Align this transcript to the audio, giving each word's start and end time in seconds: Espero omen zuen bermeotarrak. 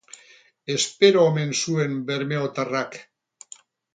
Espero 0.75 1.25
omen 1.31 1.51
zuen 1.65 1.93
bermeotarrak. 2.09 3.01